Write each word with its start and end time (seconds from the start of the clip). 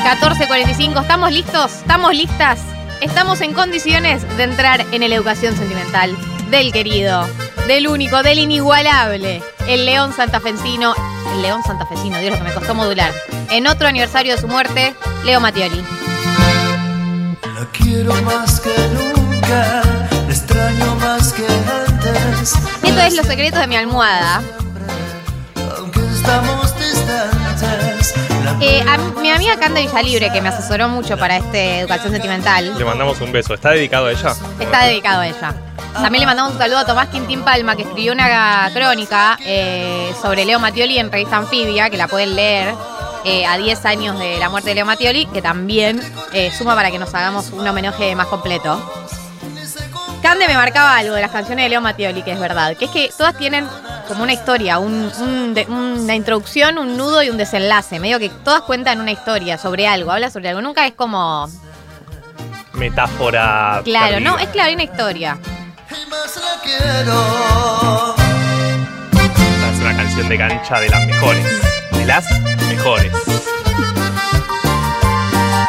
14.45, 0.03 1.01
¿estamos 1.01 1.31
listos? 1.31 1.71
¿Estamos 1.71 2.15
listas? 2.15 2.59
Estamos 2.99 3.41
en 3.41 3.53
condiciones 3.53 4.23
de 4.37 4.43
entrar 4.43 4.83
en 4.91 5.07
la 5.07 5.15
educación 5.15 5.55
sentimental 5.55 6.17
del 6.49 6.71
querido, 6.71 7.27
del 7.67 7.87
único, 7.87 8.23
del 8.23 8.39
inigualable, 8.39 9.43
el 9.67 9.85
León 9.85 10.13
Santafesino. 10.13 10.95
El 11.35 11.41
León 11.41 11.61
Santafesino, 11.63 12.17
Dios 12.19 12.31
lo 12.31 12.37
que 12.37 12.43
me 12.49 12.53
costó 12.53 12.73
modular. 12.73 13.11
En 13.49 13.67
otro 13.67 13.87
aniversario 13.87 14.35
de 14.35 14.41
su 14.41 14.47
muerte, 14.47 14.95
Leo 15.23 15.39
Mattioli. 15.39 15.83
La 17.43 17.65
quiero 17.71 18.13
más 18.23 18.59
que 18.61 18.73
nunca, 18.93 19.81
la 20.11 20.31
extraño 20.33 20.95
más 20.95 21.33
que 21.33 21.45
antes. 21.45 22.53
Esto 22.83 23.01
es 23.01 23.15
Los 23.15 23.25
secretos 23.27 23.59
de 23.59 23.67
mi 23.67 23.75
almohada. 23.75 24.41
Aunque 25.77 25.99
estamos 26.13 26.73
distantes, 26.79 28.13
Eh, 28.61 28.83
a 28.87 28.97
mi 29.19 29.29
amiga 29.31 29.57
Cande 29.59 29.81
Villalibre, 29.81 30.31
que 30.31 30.41
me 30.41 30.49
asesoró 30.49 30.87
mucho 30.87 31.17
para 31.17 31.37
este 31.37 31.79
educación 31.79 32.13
sentimental, 32.13 32.77
Le 32.77 32.85
mandamos 32.85 33.19
un 33.21 33.31
beso. 33.31 33.53
¿Está 33.53 33.71
dedicado 33.71 34.07
a 34.07 34.11
ella? 34.11 34.33
está 34.59 34.85
dedicado 34.85 35.21
a 35.21 35.27
ella. 35.27 35.53
También 36.01 36.21
le 36.21 36.25
mandamos 36.25 36.53
un 36.53 36.57
saludo 36.59 36.79
a 36.79 36.85
Tomás 36.85 37.07
Quintín 37.07 37.41
Palma, 37.43 37.75
que 37.75 37.83
escribió 37.83 38.11
una 38.13 38.69
crónica 38.73 39.37
eh, 39.41 40.13
sobre 40.21 40.45
Leo 40.45 40.59
Mattioli 40.59 40.99
en 40.99 41.11
revista 41.11 41.37
Anfibia, 41.37 41.89
que 41.89 41.97
la 41.97 42.07
pueden 42.07 42.35
leer 42.35 42.73
eh, 43.23 43.45
a 43.45 43.57
10 43.57 43.85
años 43.85 44.19
de 44.19 44.37
la 44.37 44.49
muerte 44.49 44.69
de 44.69 44.75
Leo 44.75 44.85
Mattioli, 44.85 45.25
que 45.27 45.41
también 45.41 46.01
eh, 46.33 46.51
suma 46.55 46.75
para 46.75 46.91
que 46.91 46.99
nos 46.99 47.13
hagamos 47.13 47.49
un 47.51 47.67
homenaje 47.67 48.15
más 48.15 48.27
completo. 48.27 48.79
Cande 50.21 50.47
me 50.47 50.55
marcaba 50.55 50.97
algo 50.97 51.15
de 51.15 51.21
las 51.21 51.31
canciones 51.31 51.65
de 51.65 51.69
Leo 51.69 51.81
Mattioli, 51.81 52.23
que 52.23 52.31
es 52.33 52.39
verdad, 52.39 52.75
que 52.75 52.85
es 52.85 52.91
que 52.91 53.11
todas 53.17 53.35
tienen 53.37 53.67
como 54.07 54.23
una 54.23 54.33
historia, 54.33 54.77
un- 54.79 55.11
un 55.19 55.53
de- 55.53 55.65
una 55.65 56.13
introducción, 56.13 56.77
un 56.77 56.97
nudo 56.97 57.23
y 57.23 57.29
un 57.29 57.37
desenlace. 57.37 57.99
Medio 57.99 58.19
que 58.19 58.29
todas 58.29 58.61
cuentan 58.61 58.99
una 59.01 59.11
historia 59.11 59.57
sobre 59.57 59.87
algo, 59.87 60.11
habla 60.11 60.29
sobre 60.29 60.49
algo. 60.49 60.61
Nunca 60.61 60.85
es 60.85 60.93
como. 60.93 61.47
Metáfora. 62.73 63.81
Claro, 63.85 64.15
perdida. 64.15 64.29
no, 64.31 64.37
es 64.37 64.47
claro, 64.49 64.67
hay 64.69 64.73
una 64.75 64.83
historia. 64.83 65.37
Más 66.23 66.35
la 66.37 66.61
quiero. 66.63 68.15
Esta 69.11 69.71
es 69.71 69.79
una 69.79 69.95
canción 69.95 70.29
de 70.29 70.37
cancha 70.37 70.79
de 70.79 70.89
las 70.89 71.05
mejores. 71.07 71.45
De 71.91 72.05
las 72.05 72.25
mejores. 72.67 73.11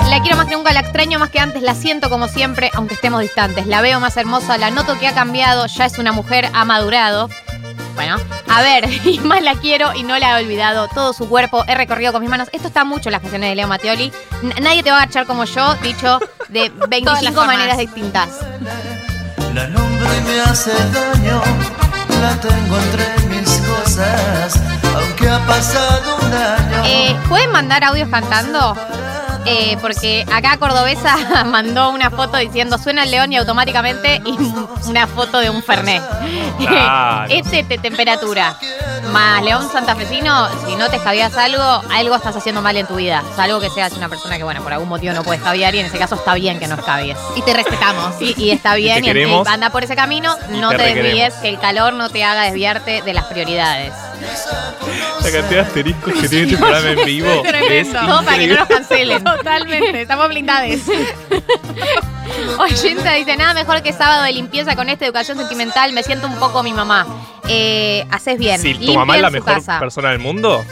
La 0.08 0.22
quiero 0.22 0.36
más 0.36 0.46
que 0.46 0.54
nunca, 0.56 0.72
la 0.72 0.80
extraño 0.80 1.18
más 1.18 1.30
que 1.30 1.40
antes, 1.40 1.62
la 1.62 1.74
siento 1.74 2.08
como 2.08 2.28
siempre, 2.28 2.70
aunque 2.74 2.94
estemos 2.94 3.20
distantes. 3.20 3.66
La 3.66 3.80
veo 3.82 4.00
más 4.00 4.16
hermosa, 4.16 4.56
la 4.56 4.70
noto 4.70 4.98
que 4.98 5.06
ha 5.08 5.14
cambiado, 5.14 5.66
ya 5.66 5.84
es 5.84 5.98
una 5.98 6.12
mujer, 6.12 6.48
ha 6.54 6.64
madurado. 6.64 7.28
Bueno, 7.94 8.16
a 8.48 8.62
ver, 8.62 8.88
y 9.06 9.18
más 9.20 9.42
la 9.42 9.54
quiero 9.54 9.94
y 9.94 10.02
no 10.04 10.18
la 10.18 10.38
he 10.38 10.44
olvidado. 10.44 10.88
Todo 10.88 11.12
su 11.12 11.28
cuerpo 11.28 11.64
he 11.66 11.74
recorrido 11.74 12.12
con 12.12 12.20
mis 12.22 12.30
manos. 12.30 12.48
Esto 12.52 12.68
está 12.68 12.84
mucho 12.84 13.08
en 13.08 13.12
las 13.12 13.20
canciones 13.22 13.50
de 13.50 13.56
Leo 13.56 13.68
Mattioli. 13.68 14.12
N- 14.42 14.54
nadie 14.60 14.82
te 14.82 14.90
va 14.90 14.98
a 14.98 15.02
agachar 15.02 15.26
como 15.26 15.44
yo, 15.44 15.74
dicho 15.76 16.18
de 16.48 16.70
25 16.88 17.32
formas. 17.34 17.46
maneras 17.46 17.78
distintas. 17.78 18.28
La 19.56 19.66
nombro 19.68 20.06
y 20.14 20.20
me 20.20 20.40
hace 20.42 20.70
daño, 20.92 21.40
la 22.20 22.38
tengo 22.42 22.76
entre 22.76 23.26
mis 23.28 23.48
cosas, 23.60 24.60
aunque 24.94 25.30
ha 25.30 25.38
pasado 25.46 26.18
un 26.18 26.34
año. 26.34 26.82
Eh, 26.84 27.16
¿Pueden 27.26 27.50
mandar 27.52 27.82
audios 27.82 28.10
cantando? 28.10 28.76
Eh, 29.46 29.78
porque 29.80 30.26
acá 30.30 30.58
Cordobesa 30.58 31.44
mandó 31.46 31.88
una 31.88 32.10
foto 32.10 32.36
diciendo 32.36 32.76
suena 32.76 33.04
el 33.04 33.10
león 33.10 33.32
y 33.32 33.38
automáticamente 33.38 34.20
y 34.26 34.36
una 34.90 35.06
foto 35.06 35.38
de 35.38 35.48
un 35.48 35.62
Fernet. 35.62 36.02
Claro. 36.58 37.26
este 37.30 37.64
te 37.64 37.78
temperatura. 37.78 38.58
Más 39.16 39.42
León 39.42 39.66
Santafesino, 39.72 40.46
si 40.66 40.76
no 40.76 40.90
te 40.90 40.96
escabias 40.96 41.34
algo, 41.38 41.62
algo 41.90 42.16
estás 42.16 42.36
haciendo 42.36 42.60
mal 42.60 42.76
en 42.76 42.86
tu 42.86 42.96
vida. 42.96 43.24
Salvo 43.34 43.60
que 43.60 43.70
seas 43.70 43.94
una 43.94 44.10
persona 44.10 44.36
que, 44.36 44.44
bueno, 44.44 44.62
por 44.62 44.74
algún 44.74 44.90
motivo 44.90 45.14
no 45.14 45.24
puede 45.24 45.38
escabiar 45.38 45.74
y 45.74 45.78
en 45.78 45.86
ese 45.86 45.96
caso 45.96 46.16
está 46.16 46.34
bien 46.34 46.58
que 46.58 46.68
no 46.68 46.74
escabies. 46.74 47.16
Y 47.34 47.40
te 47.40 47.54
respetamos. 47.54 48.20
Y, 48.20 48.34
y 48.36 48.50
está 48.50 48.74
bien, 48.74 49.02
y, 49.02 49.06
queremos. 49.06 49.48
y 49.48 49.50
anda 49.50 49.70
por 49.70 49.82
ese 49.82 49.96
camino, 49.96 50.36
no 50.50 50.68
te 50.68 50.76
te, 50.76 50.94
desvíes, 50.94 51.32
que 51.36 51.48
el 51.48 51.58
calor 51.58 51.94
no 51.94 52.10
te 52.10 52.24
haga 52.24 52.42
desviarte 52.42 53.00
de 53.00 53.14
las 53.14 53.24
prioridades. 53.24 53.94
La 55.22 55.30
cantidad 55.30 55.48
de 55.48 55.60
asteriscos 55.60 56.12
que 56.12 56.28
tiene 56.28 56.44
este 56.44 56.58
programa 56.58 56.90
en 56.90 57.04
vivo 57.06 57.42
es 57.70 57.88
para 57.88 58.36
que 58.36 58.48
no 58.48 58.56
nos 58.56 58.68
cancelen. 58.68 59.24
Totalmente, 59.24 60.02
estamos 60.02 60.28
blindados. 60.28 60.80
Oyenta 62.58 63.12
dice, 63.12 63.36
nada 63.36 63.54
mejor 63.54 63.82
que 63.82 63.92
sábado 63.92 64.22
de 64.22 64.32
limpieza 64.32 64.76
con 64.76 64.88
esta 64.88 65.04
educación 65.04 65.38
sentimental, 65.38 65.92
me 65.92 66.02
siento 66.02 66.26
un 66.26 66.36
poco 66.36 66.62
mi 66.62 66.72
mamá. 66.72 67.06
Eh, 67.48 68.06
haces 68.10 68.38
bien. 68.38 68.60
Si 68.60 68.74
tu 68.74 68.94
mamá 68.94 69.16
es 69.16 69.22
la 69.22 69.30
mejor 69.30 69.54
casa. 69.54 69.78
persona 69.78 70.10
del 70.10 70.18
mundo, 70.18 70.64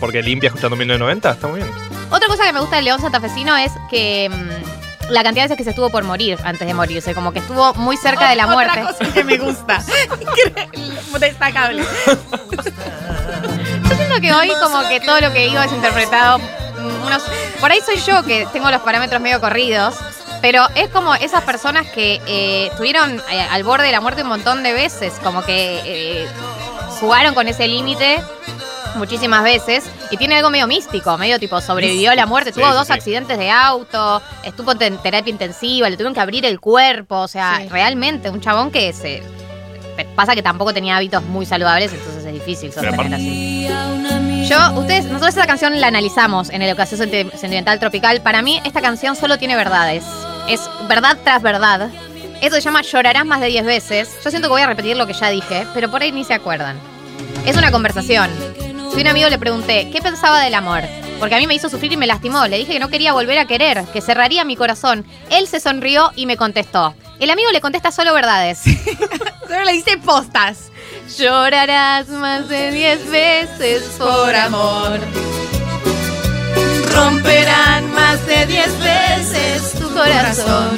porque 0.00 0.22
limpia 0.22 0.48
escuchando 0.48 0.76
1990, 0.76 1.30
está 1.30 1.46
muy 1.48 1.60
bien. 1.60 1.70
Otra 2.10 2.28
cosa 2.28 2.44
que 2.44 2.52
me 2.52 2.60
gusta 2.60 2.76
del 2.76 2.84
León 2.84 3.00
Santafesino 3.00 3.56
es 3.56 3.72
que 3.90 4.30
mm, 4.30 5.12
la 5.12 5.22
cantidad 5.22 5.44
de 5.44 5.48
veces 5.48 5.56
que 5.56 5.64
se 5.64 5.70
estuvo 5.70 5.90
por 5.90 6.04
morir 6.04 6.38
antes 6.44 6.66
de 6.66 6.74
morirse, 6.74 7.14
como 7.14 7.32
que 7.32 7.40
estuvo 7.40 7.74
muy 7.74 7.96
cerca 7.96 8.28
de 8.30 8.36
la 8.36 8.46
muerte. 8.46 8.82
Otra 8.82 8.92
cosa 8.92 9.12
que 9.12 9.24
me 9.24 9.38
gusta. 9.38 9.82
Destacable. 11.20 11.82
Yo 11.82 12.62
siento 13.96 14.20
que 14.20 14.32
hoy 14.32 14.50
como 14.62 14.86
que 14.88 15.00
todo 15.00 15.20
lo 15.20 15.32
que 15.32 15.46
digo 15.48 15.60
es 15.60 15.72
interpretado. 15.72 16.38
mm, 16.38 17.06
unos, 17.06 17.22
por 17.60 17.70
ahí 17.70 17.80
soy 17.84 17.96
yo 18.06 18.22
que 18.22 18.46
tengo 18.52 18.70
los 18.70 18.80
parámetros 18.82 19.20
medio 19.20 19.40
corridos. 19.40 19.94
Pero 20.42 20.66
es 20.74 20.88
como 20.88 21.14
esas 21.14 21.42
personas 21.44 21.86
que 21.88 22.20
eh, 22.26 22.68
estuvieron 22.70 23.20
eh, 23.30 23.40
al 23.50 23.64
borde 23.64 23.86
de 23.86 23.92
la 23.92 24.00
muerte 24.00 24.22
un 24.22 24.28
montón 24.28 24.62
de 24.62 24.72
veces, 24.72 25.14
como 25.22 25.42
que 25.42 25.80
eh, 25.84 26.26
jugaron 27.00 27.34
con 27.34 27.48
ese 27.48 27.66
límite 27.66 28.22
muchísimas 28.94 29.42
veces 29.42 29.84
y 30.10 30.16
tiene 30.16 30.36
algo 30.36 30.48
medio 30.50 30.66
místico, 30.66 31.18
medio 31.18 31.38
tipo 31.38 31.60
sobrevivió 31.60 32.12
a 32.12 32.14
la 32.14 32.24
muerte, 32.26 32.50
Sí, 32.52 32.60
tuvo 32.60 32.70
sí, 32.70 32.74
dos 32.76 32.86
sí. 32.86 32.92
accidentes 32.94 33.36
de 33.38 33.50
auto, 33.50 34.22
estuvo 34.42 34.72
en 34.80 34.96
terapia 34.98 35.30
intensiva, 35.30 35.90
le 35.90 35.96
tuvieron 35.96 36.14
que 36.14 36.20
abrir 36.20 36.46
el 36.46 36.60
cuerpo, 36.60 37.16
o 37.20 37.28
sea, 37.28 37.58
Sí. 37.62 37.68
realmente 37.68 38.30
un 38.30 38.40
chabón 38.40 38.70
que 38.70 38.92
se 38.94 39.22
pasa 40.14 40.34
que 40.34 40.42
tampoco 40.42 40.72
tenía 40.72 40.96
hábitos 40.96 41.22
muy 41.24 41.44
saludables, 41.46 41.92
entonces 41.92 42.24
es 42.24 42.32
difícil 42.32 42.72
sostener 42.72 43.14
así. 43.14 43.68
Yo, 44.48 44.72
ustedes, 44.78 45.04
nosotros 45.06 45.30
esta 45.30 45.46
canción 45.46 45.78
la 45.80 45.88
analizamos 45.88 46.50
en 46.50 46.62
el 46.62 46.68
Educación 46.68 47.00
Senti- 47.00 47.30
Sentimental 47.36 47.78
Tropical. 47.80 48.20
Para 48.20 48.42
mí, 48.42 48.60
esta 48.64 48.80
canción 48.80 49.16
solo 49.16 49.38
tiene 49.38 49.56
verdades. 49.56 50.04
Es 50.48 50.70
verdad 50.88 51.18
tras 51.24 51.42
verdad. 51.42 51.90
Esto 52.40 52.56
se 52.56 52.62
llama 52.62 52.82
Llorarás 52.82 53.26
más 53.26 53.40
de 53.40 53.48
10 53.48 53.64
veces. 53.64 54.16
Yo 54.22 54.30
siento 54.30 54.48
que 54.48 54.52
voy 54.52 54.62
a 54.62 54.66
repetir 54.66 54.96
lo 54.96 55.06
que 55.06 55.12
ya 55.12 55.30
dije, 55.30 55.66
pero 55.74 55.90
por 55.90 56.02
ahí 56.02 56.12
ni 56.12 56.24
se 56.24 56.34
acuerdan. 56.34 56.78
Es 57.44 57.56
una 57.56 57.72
conversación. 57.72 58.30
Si 58.94 59.00
un 59.00 59.08
amigo 59.08 59.28
le 59.28 59.38
pregunté, 59.38 59.90
¿qué 59.90 60.00
pensaba 60.00 60.40
del 60.40 60.54
amor? 60.54 60.82
Porque 61.18 61.34
a 61.34 61.38
mí 61.38 61.46
me 61.46 61.54
hizo 61.54 61.68
sufrir 61.68 61.92
y 61.92 61.96
me 61.96 62.06
lastimó. 62.06 62.46
Le 62.46 62.58
dije 62.58 62.74
que 62.74 62.78
no 62.78 62.88
quería 62.88 63.12
volver 63.12 63.38
a 63.38 63.46
querer, 63.46 63.84
que 63.92 64.00
cerraría 64.00 64.44
mi 64.44 64.56
corazón. 64.56 65.04
Él 65.30 65.48
se 65.48 65.60
sonrió 65.60 66.12
y 66.14 66.26
me 66.26 66.36
contestó. 66.36 66.94
El 67.18 67.30
amigo 67.30 67.50
le 67.50 67.60
contesta 67.60 67.90
solo 67.90 68.12
verdades. 68.14 68.60
Solo 69.48 69.64
le 69.64 69.72
dice 69.72 69.96
postas. 69.98 70.70
Llorarás 71.16 72.08
más 72.08 72.48
de 72.48 72.70
10 72.72 73.10
veces 73.10 73.82
por 73.98 74.34
amor. 74.34 75.00
Romperán 76.96 77.92
más 77.92 78.26
de 78.26 78.46
10 78.46 78.78
veces 78.80 79.72
tu 79.78 79.92
corazón. 79.92 80.76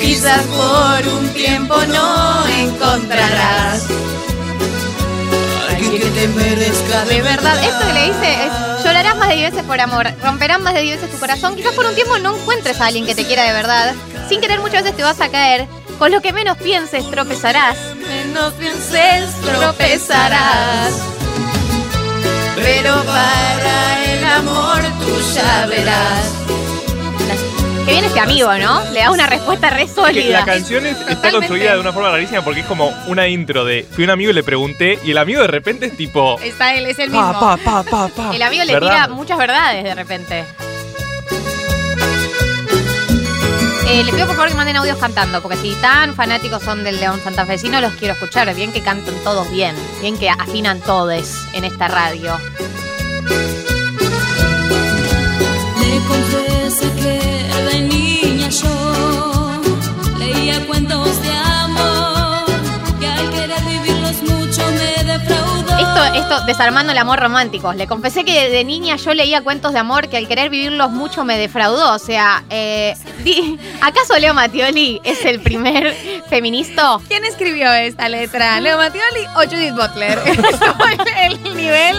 Quizás 0.00 0.42
por 0.46 1.08
un 1.14 1.28
tiempo 1.28 1.76
no 1.86 2.46
encontrarás 2.48 3.86
Alguien 5.70 6.02
que 6.02 6.10
te 6.10 6.28
merezca 6.28 7.04
De 7.04 7.22
verdad, 7.22 7.56
esto 7.62 7.86
que 7.86 7.92
le 7.92 8.06
dice 8.06 8.46
es 8.46 8.52
llorarás 8.84 9.16
más 9.16 9.28
de 9.28 9.36
10 9.36 9.52
veces 9.52 9.66
por 9.66 9.80
amor, 9.80 10.08
romperán 10.22 10.62
más 10.62 10.74
de 10.74 10.82
10 10.82 10.96
veces 11.00 11.14
tu 11.14 11.20
corazón. 11.20 11.54
Quizás 11.54 11.72
por 11.72 11.86
un 11.86 11.94
tiempo 11.94 12.18
no 12.18 12.36
encuentres 12.36 12.80
a 12.80 12.86
alguien 12.86 13.06
que 13.06 13.14
te 13.14 13.24
quiera 13.24 13.44
de 13.44 13.52
verdad. 13.52 13.94
Sin 14.28 14.40
querer 14.40 14.60
muchas 14.60 14.82
veces 14.82 14.96
te 14.96 15.04
vas 15.04 15.20
a 15.20 15.28
caer. 15.28 15.68
Con 15.98 16.10
lo 16.10 16.20
que 16.20 16.32
menos 16.32 16.56
pienses 16.58 17.08
tropezarás. 17.10 17.76
menos 17.94 18.52
pienses 18.54 19.30
tropezarás. 19.40 21.11
Pero 22.56 23.02
para 23.04 24.04
el 24.04 24.24
amor 24.24 24.80
tú 25.00 25.20
ya 25.34 25.66
verás. 25.66 26.32
Que 27.84 27.90
viene 27.92 28.06
este 28.06 28.20
amigo, 28.20 28.52
¿no? 28.58 28.80
Le 28.92 29.00
da 29.00 29.10
una 29.10 29.26
respuesta 29.26 29.68
re 29.70 29.86
Que 29.86 29.92
sólida. 29.92 30.40
la 30.40 30.44
canción 30.44 30.86
es- 30.86 30.92
está 30.92 31.06
Totalmente. 31.16 31.32
construida 31.48 31.74
de 31.74 31.80
una 31.80 31.92
forma 31.92 32.10
rarísima 32.10 32.42
porque 32.42 32.60
es 32.60 32.66
como 32.66 32.88
una 33.08 33.26
intro 33.26 33.64
de 33.64 33.84
fui 33.90 34.04
un 34.04 34.10
amigo 34.10 34.30
y 34.30 34.34
le 34.34 34.44
pregunté 34.44 35.00
y 35.04 35.10
el 35.10 35.18
amigo 35.18 35.40
de 35.42 35.48
repente 35.48 35.86
es 35.86 35.96
tipo 35.96 36.38
Está 36.40 36.74
él, 36.74 36.86
es 36.86 36.98
el 37.00 37.10
mismo. 37.10 37.32
pa 37.32 37.56
pa 37.56 37.82
pa 37.82 37.82
pa 37.82 38.08
pa. 38.08 38.34
El 38.36 38.42
amigo 38.42 38.62
le 38.64 38.72
¿Verdad? 38.74 38.88
tira 38.90 39.08
muchas 39.08 39.36
verdades 39.36 39.82
de 39.82 39.94
repente. 39.96 40.44
Eh, 43.88 44.04
les 44.04 44.14
pido 44.14 44.26
por 44.26 44.36
favor 44.36 44.48
que 44.48 44.54
manden 44.54 44.76
audios 44.76 44.96
cantando, 44.98 45.42
porque 45.42 45.56
si 45.56 45.74
tan 45.76 46.14
fanáticos 46.14 46.62
son 46.62 46.84
del 46.84 46.98
León 46.98 47.20
Santafesino, 47.22 47.80
los 47.80 47.92
quiero 47.94 48.14
escuchar. 48.14 48.54
Bien 48.54 48.72
que 48.72 48.82
canten 48.82 49.14
todos 49.24 49.50
bien, 49.50 49.74
bien 50.00 50.16
que 50.16 50.30
afinan 50.30 50.80
todos 50.80 51.46
en 51.52 51.64
esta 51.64 51.88
radio. 51.88 52.38
Esto, 66.22 66.40
desarmando 66.46 66.92
el 66.92 66.98
amor 66.98 67.18
romántico. 67.20 67.72
Le 67.72 67.86
confesé 67.86 68.24
que 68.24 68.48
de 68.50 68.64
niña 68.64 68.96
yo 68.96 69.12
leía 69.14 69.42
cuentos 69.42 69.72
de 69.72 69.78
amor 69.80 70.08
que 70.08 70.16
al 70.16 70.28
querer 70.28 70.50
vivirlos 70.50 70.90
mucho 70.90 71.24
me 71.24 71.36
defraudó. 71.36 71.92
O 71.94 71.98
sea, 71.98 72.44
eh, 72.50 72.94
di- 73.24 73.58
¿acaso 73.80 74.18
Leo 74.18 74.32
Mattioli 74.34 75.00
es 75.04 75.24
el 75.24 75.40
primer 75.40 75.94
feminista? 76.28 76.98
¿Quién 77.08 77.24
escribió 77.24 77.72
esta 77.72 78.08
letra? 78.08 78.60
¿Leo 78.60 78.76
Mattioli 78.78 79.24
o 79.36 79.40
Judith 79.50 79.74
Butler? 79.74 80.18
El 81.22 81.42
nivel. 81.56 81.96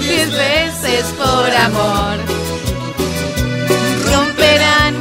Diez 0.00 0.30
veces 0.32 1.04
por 1.18 1.50
amor. 1.54 2.18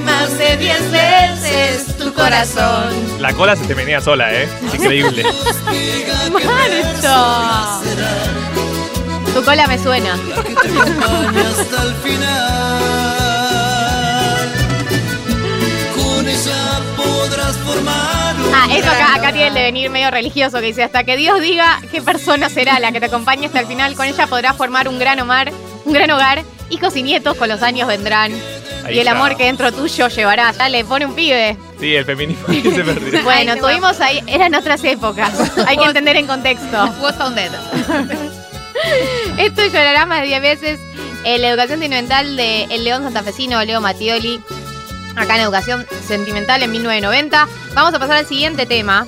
Más 0.05 0.37
de 0.37 0.57
diez 0.57 0.91
veces 0.91 1.97
tu 1.97 2.13
corazón. 2.13 2.93
La 3.19 3.33
cola 3.33 3.55
se 3.55 3.65
te 3.65 3.73
venía 3.73 4.01
sola, 4.01 4.33
¿eh? 4.33 4.47
Increíble. 4.73 5.23
¡Marto! 6.31 7.81
Tu 9.33 9.43
cola 9.43 9.67
me 9.67 9.77
suena. 9.77 10.17
que 10.17 10.53
te 10.55 10.67
acompañe 10.67 11.41
hasta 11.41 11.83
el 11.83 11.93
final. 11.95 12.81
Con 15.95 16.27
ella 16.27 16.81
podrás 16.97 17.55
formar 17.65 18.35
un 18.35 18.53
Ah, 18.53 18.67
eso 18.75 18.89
acá, 18.89 19.15
acá 19.15 19.31
tiene 19.31 19.47
el 19.47 19.53
devenir 19.53 19.89
medio 19.89 20.11
religioso 20.11 20.59
que 20.59 20.67
dice, 20.67 20.83
hasta 20.83 21.03
que 21.03 21.15
Dios 21.15 21.39
diga 21.41 21.79
qué 21.91 22.01
persona 22.01 22.49
será 22.49 22.79
la 22.79 22.91
que 22.91 22.99
te 22.99 23.05
acompañe 23.05 23.45
hasta 23.45 23.61
el 23.61 23.67
final, 23.67 23.95
con 23.95 24.05
ella 24.05 24.27
podrás 24.27 24.57
formar 24.57 24.87
un 24.89 24.99
gran 24.99 25.19
hogar, 25.19 25.51
un 25.85 25.93
gran 25.93 26.11
hogar, 26.11 26.43
hijos 26.69 26.95
y 26.97 27.03
nietos 27.03 27.37
con 27.37 27.47
los 27.47 27.61
años 27.61 27.87
vendrán. 27.87 28.33
Ahí 28.85 28.95
y 28.95 28.99
el 28.99 29.07
está. 29.07 29.11
amor 29.11 29.35
que 29.37 29.45
dentro 29.45 29.71
tuyo 29.71 30.07
llevarás. 30.07 30.57
Ya 30.57 30.69
le 30.69 30.83
pone 30.85 31.05
un 31.05 31.13
pibe. 31.15 31.57
Sí, 31.79 31.95
el 31.95 32.05
feminismo 32.05 32.45
ahí 32.49 32.61
se 32.61 32.83
perdió. 32.83 33.23
Bueno, 33.23 33.55
tuvimos 33.57 33.99
ahí, 34.01 34.21
eran 34.27 34.53
otras 34.55 34.83
épocas. 34.83 35.31
Hay 35.67 35.77
que 35.77 35.85
entender 35.85 36.15
en 36.17 36.27
contexto. 36.27 36.91
Found 37.17 37.35
dead. 37.35 37.51
Esto 39.37 39.65
llorará 39.65 40.05
más 40.05 40.21
de 40.21 40.27
10 40.27 40.41
veces. 40.41 40.79
eh, 41.23 41.37
la 41.39 41.49
educación 41.49 41.79
sentimental 41.79 42.35
de 42.35 42.63
El 42.65 42.83
León 42.83 43.03
Santafesino, 43.03 43.63
Leo 43.63 43.81
Mattioli. 43.81 44.41
Acá 45.15 45.35
en 45.35 45.41
Educación 45.41 45.85
Sentimental 46.07 46.63
en 46.63 46.71
1990. 46.71 47.47
Vamos 47.73 47.93
a 47.93 47.99
pasar 47.99 48.17
al 48.17 48.25
siguiente 48.25 48.65
tema. 48.65 49.05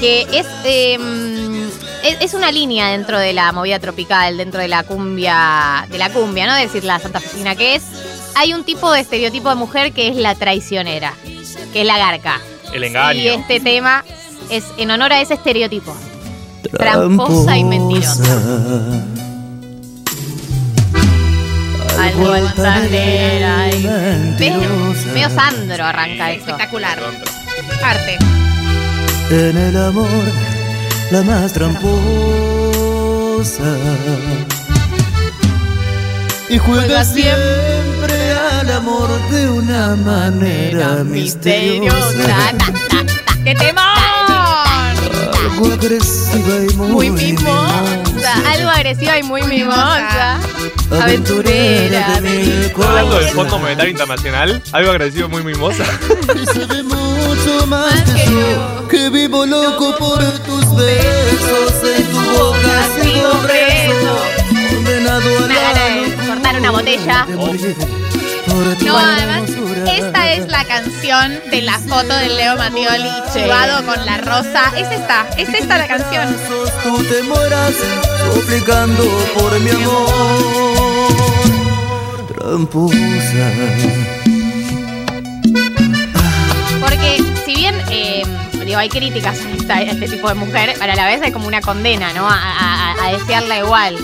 Que 0.00 0.22
es, 0.32 0.46
eh, 0.64 1.63
es, 2.04 2.16
es 2.20 2.34
una 2.34 2.52
línea 2.52 2.88
dentro 2.88 3.18
de 3.18 3.32
la 3.32 3.50
movida 3.52 3.78
tropical, 3.78 4.36
dentro 4.36 4.60
de 4.60 4.68
la 4.68 4.84
cumbia. 4.84 5.86
De 5.90 5.98
la 5.98 6.10
cumbia, 6.10 6.46
¿no? 6.46 6.54
De 6.54 6.62
decir 6.62 6.84
la 6.84 6.98
santafesina, 6.98 7.56
que 7.56 7.74
es. 7.74 7.82
Hay 8.36 8.52
un 8.52 8.64
tipo 8.64 8.92
de 8.92 9.00
estereotipo 9.00 9.48
de 9.48 9.54
mujer 9.54 9.92
que 9.92 10.08
es 10.08 10.16
la 10.16 10.34
traicionera. 10.34 11.14
Que 11.72 11.80
es 11.80 11.86
la 11.86 11.98
garca. 11.98 12.40
El 12.72 12.84
engaño. 12.84 13.20
Y 13.20 13.28
este 13.28 13.60
tema 13.60 14.04
es 14.50 14.64
en 14.76 14.90
honor 14.90 15.12
a 15.12 15.20
ese 15.20 15.34
estereotipo. 15.34 15.96
Tramposa 16.76 17.56
y 17.56 17.64
mentirosa. 17.64 18.24
Algo 21.98 22.32
altanera 22.32 23.70
y... 23.72 23.82
¿Ves? 24.38 25.06
Medio 25.06 25.30
Sandro 25.30 25.84
arranca 25.84 26.32
esto. 26.32 26.50
Espectacular. 26.50 26.98
Arte. 27.82 28.18
En 29.30 29.56
el 29.56 29.76
amor, 29.76 30.08
la 31.10 31.22
más 31.22 31.52
tramposa. 31.52 31.84
Y 36.48 36.58
juega 36.58 37.04
siempre 37.04 38.32
al 38.60 38.70
amor 38.70 39.08
de 39.30 39.50
una 39.50 39.96
manera 39.96 41.02
misteriosa. 41.04 42.52
¡Qué 43.44 43.54
temor! 43.54 43.82
Algo 45.42 45.72
agresiva 45.72 46.56
y 46.70 46.74
muy, 46.76 47.10
Muy 47.10 47.10
mimosa. 47.10 48.03
Algo 48.24 48.70
agresiva 48.70 49.18
y 49.18 49.22
muy 49.22 49.42
mimosa. 49.42 50.38
Aventurera 50.90 52.16
Hablando 52.16 53.18
del. 53.18 53.28
Fondo 53.34 53.58
Monetario 53.58 53.90
Internacional, 53.90 54.62
algo 54.72 54.90
agresivo 54.90 55.28
muy 55.28 55.42
mimosa. 55.42 55.84
Y 56.34 56.46
se 56.46 56.64
ve 56.66 56.82
mucho 56.82 57.66
más 57.66 58.00
que 58.02 58.24
yo 58.30 58.88
Que 58.88 59.10
vivo 59.10 59.44
loco 59.46 59.94
por 59.98 60.18
tus 60.40 60.76
besos 60.76 61.72
En 61.96 62.06
tu 62.06 62.20
boca 62.20 62.88
sigo 63.00 63.30
preso 63.42 64.18
Condenado 64.74 65.44
a 65.44 65.48
la 65.48 66.26
cortar 66.26 66.58
una 66.58 66.70
botella. 66.70 67.26
No, 68.84 68.96
además, 68.98 69.50
esta 69.88 70.32
es 70.32 70.48
la 70.48 70.64
canción 70.64 71.32
de 71.50 71.62
la 71.62 71.78
foto 71.78 72.14
de 72.16 72.28
Leo 72.28 72.56
Mattioli 72.56 73.10
chivado 73.32 73.84
con 73.84 74.04
la 74.06 74.18
rosa. 74.18 74.72
Es 74.76 74.88
esta, 74.90 75.26
es 75.36 75.48
esta 75.48 75.78
la 75.78 75.86
canción. 75.88 76.36
Tú 76.82 77.02
te 77.04 77.22
mueras 77.24 77.72
suplicando 78.34 79.04
por 79.34 79.58
mi 79.60 79.70
amor 79.70 79.96
Tramposa 82.28 83.50
Porque 86.80 87.22
si 87.44 87.54
bien 87.54 87.74
eh, 87.90 88.22
digo, 88.64 88.78
hay 88.78 88.88
críticas 88.88 89.38
a, 89.40 89.50
esta- 89.56 89.74
a 89.76 89.82
este 89.82 90.08
tipo 90.08 90.28
de 90.28 90.34
mujer, 90.34 90.74
pero 90.78 90.92
a 90.92 90.96
la 90.96 91.06
vez 91.06 91.22
hay 91.22 91.32
como 91.32 91.46
una 91.46 91.60
condena, 91.60 92.12
¿no? 92.12 92.28
A, 92.28 92.34
a- 92.34 92.92
a- 92.92 93.06
a 93.08 93.12
desearla 93.12 93.58
igual. 93.58 93.96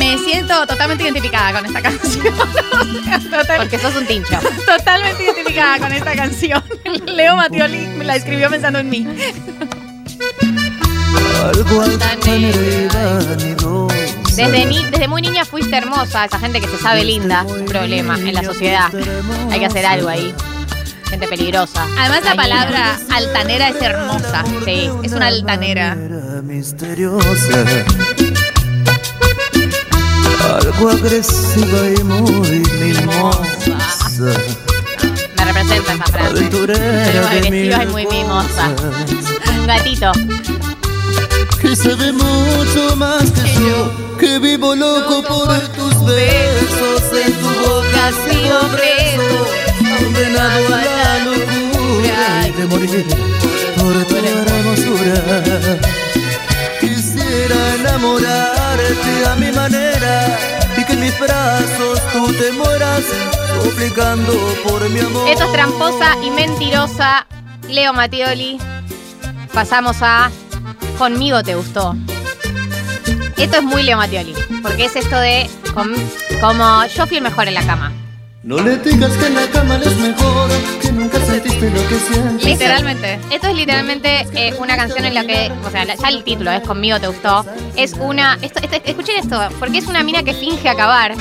Me 0.00 0.16
siento 0.18 0.66
totalmente 0.66 1.04
identificada 1.04 1.52
con 1.52 1.66
esta 1.66 1.82
canción. 1.82 2.26
O 2.40 3.02
sea, 3.04 3.18
total- 3.42 3.56
Porque 3.58 3.78
sos 3.78 3.94
un 3.96 4.06
tincho. 4.06 4.38
totalmente 4.66 5.22
identificada 5.24 5.78
con 5.78 5.92
esta 5.92 6.14
canción. 6.14 6.62
Leo 7.06 7.36
Mattioli 7.36 7.86
me 7.98 8.04
la 8.04 8.16
escribió 8.16 8.48
pensando 8.48 8.78
en 8.78 8.88
mí. 8.88 9.06
Algo 11.42 11.84
Desde, 14.36 14.64
ni- 14.66 14.84
desde 14.84 15.08
muy 15.08 15.22
niña 15.22 15.44
fuiste 15.44 15.76
hermosa, 15.76 16.24
esa 16.24 16.38
gente 16.38 16.60
que 16.60 16.68
se 16.68 16.78
sabe 16.78 17.04
linda, 17.04 17.42
un 17.44 17.64
problema 17.66 18.16
en 18.16 18.32
la 18.34 18.42
sociedad. 18.44 18.88
Hay 19.50 19.58
que 19.60 19.66
hacer 19.66 19.84
algo 19.86 20.08
ahí. 20.08 20.32
Gente 21.08 21.26
peligrosa. 21.28 21.86
Además 21.98 22.24
la 22.24 22.34
palabra 22.36 22.98
altanera 23.12 23.68
es 23.70 23.82
hermosa. 23.82 24.44
Sí. 24.64 24.88
Es 25.02 25.12
una 25.12 25.26
altanera. 25.26 25.96
misteriosa 26.42 27.64
Algo 30.72 30.90
agresiva 30.90 31.88
y 31.98 32.04
muy 32.04 32.62
mimosa. 32.78 34.38
Me 35.36 35.44
representa 35.44 35.94
esa 35.94 36.04
frase. 36.04 36.28
Aventurera 36.28 37.06
Muy 37.12 37.72
agresiva 37.72 37.82
y 37.82 37.86
muy 37.88 38.06
mimosa. 38.06 38.68
Un 39.58 39.66
gatito. 39.66 40.12
Que 41.60 41.74
se 41.74 41.94
ve 41.94 42.12
mucho 42.12 42.96
más 42.96 43.30
que 43.32 43.52
yo 43.54 44.16
Que 44.18 44.38
vivo 44.38 44.74
loco 44.76 45.22
por 45.22 45.58
tus 45.70 46.04
besos. 46.06 47.02
En 47.24 47.32
tu 47.32 47.48
boca 47.48 48.12
sigo 48.24 48.60
preso 48.72 49.46
Condenado 49.98 50.74
a 50.74 50.84
la 50.84 51.24
locura 51.24 52.48
Y 52.48 52.52
de 52.52 52.66
morir 52.66 53.06
por 53.76 54.04
tu 54.04 54.16
hermosura. 54.16 55.80
Quisiera 56.80 57.74
enamorarte 57.74 59.26
a 59.26 59.36
mi 59.36 59.52
manera 59.52 60.59
Y 60.76 60.84
que 60.84 60.92
en 60.92 61.00
mis 61.00 61.18
brazos 61.18 62.00
tú 62.12 62.32
te 62.32 62.52
mueras 62.52 63.02
Suplicando 63.62 64.32
por 64.64 64.88
mi 64.90 65.00
amor 65.00 65.28
Esto 65.28 65.44
es 65.44 65.52
tramposa 65.52 66.16
y 66.24 66.30
mentirosa. 66.30 67.26
Leo 67.68 67.92
Mattioli. 67.92 68.58
Pasamos 69.52 69.96
a 70.00 70.30
Conmigo 70.98 71.42
te 71.42 71.54
gustó. 71.54 71.94
Esto 73.36 73.56
es 73.58 73.62
muy 73.62 73.82
Leo 73.82 73.96
Mattioli. 73.96 74.34
Porque 74.62 74.84
es 74.86 74.96
esto 74.96 75.16
de 75.16 75.48
com- 75.74 75.94
como 76.40 76.84
yo 76.86 77.06
fui 77.06 77.18
el 77.18 77.22
mejor 77.22 77.48
en 77.48 77.54
la 77.54 77.64
cama. 77.64 77.92
No 78.42 78.56
le 78.62 78.78
digas 78.78 79.12
que 79.18 79.26
en 79.26 79.34
la 79.34 79.46
cama 79.48 79.76
es 79.84 79.96
mejor 79.98 80.50
Que 80.80 80.90
nunca 80.92 81.18
sentiste 81.20 81.70
lo 81.70 81.86
que 81.88 81.94
sientes 81.98 82.44
Literalmente. 82.44 83.18
Esto 83.30 83.48
es 83.48 83.54
literalmente 83.54 84.26
eh, 84.34 84.54
una 84.58 84.76
canción 84.76 85.04
en 85.04 85.14
la 85.14 85.24
que, 85.26 85.52
o 85.66 85.70
sea, 85.70 85.84
ya 85.84 86.08
el 86.08 86.24
título 86.24 86.50
es 86.50 86.62
Conmigo 86.66 86.98
te 86.98 87.06
gustó. 87.08 87.44
Es 87.76 87.92
una. 87.94 88.38
Esto, 88.40 88.60
esto- 88.62 88.80
escuchen 88.84 89.16
esto, 89.18 89.38
porque 89.58 89.78
es 89.78 89.86
una 89.86 90.02
mina 90.02 90.22
que 90.22 90.32
finge 90.32 90.68
acabar. 90.70 91.14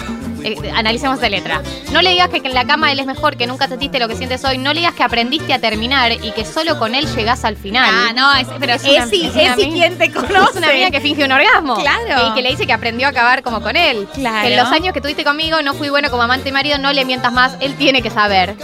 Eh, 0.43 0.71
analicemos 0.75 1.19
la 1.21 1.29
letra. 1.29 1.61
No 1.91 2.01
le 2.01 2.11
digas 2.11 2.29
que 2.29 2.37
en 2.37 2.53
la 2.53 2.65
cama 2.65 2.91
él 2.91 2.99
es 2.99 3.05
mejor, 3.05 3.35
que 3.37 3.47
nunca 3.47 3.67
sentiste 3.67 3.99
lo 3.99 4.07
que 4.07 4.15
sientes 4.15 4.43
hoy. 4.45 4.57
No 4.57 4.73
le 4.73 4.79
digas 4.81 4.93
que 4.95 5.03
aprendiste 5.03 5.53
a 5.53 5.59
terminar 5.59 6.11
y 6.13 6.31
que 6.31 6.45
solo 6.45 6.77
con 6.79 6.95
él 6.95 7.05
llegás 7.15 7.43
al 7.45 7.55
final. 7.57 7.89
Ah, 7.91 8.13
no, 8.15 8.33
es, 8.35 8.47
pero 8.59 8.73
Es 8.73 8.83
una- 8.83 9.03
Esi, 9.05 9.25
es 9.25 9.33
una 9.33 9.53
Esi, 9.55 9.71
¿quién 9.71 9.97
te 9.97 10.05
Es 10.09 10.13
conoce? 10.13 10.57
una 10.59 10.71
mina 10.73 10.91
que 10.91 11.01
finge 11.01 11.23
un 11.25 11.31
orgasmo. 11.31 11.75
Claro. 11.75 12.29
Y 12.29 12.33
que 12.35 12.41
le 12.41 12.49
dice 12.49 12.65
que 12.67 12.73
aprendió 12.73 13.07
a 13.07 13.09
acabar 13.11 13.43
como 13.43 13.61
con 13.61 13.75
él. 13.75 14.07
Claro. 14.13 14.47
En 14.47 14.55
los 14.57 14.67
años 14.71 14.93
que 14.93 15.01
tuviste 15.01 15.23
conmigo 15.23 15.61
no 15.61 15.73
fui 15.73 15.89
bueno 15.89 16.09
como 16.09 16.23
amante 16.23 16.49
y 16.49 16.51
marido, 16.51 16.77
no 16.77 16.93
le 16.93 17.05
mientas 17.05 17.31
más, 17.33 17.53
él 17.59 17.75
tiene 17.75 18.01
que 18.01 18.09
saber. 18.09 18.55